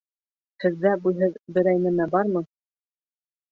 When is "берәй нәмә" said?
1.59-2.11